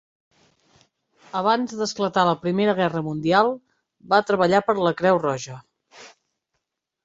[1.41, 3.53] Abans d'esclatar la Primera Guerra Mundial,
[4.17, 5.63] va treballar per a la Creu Roja.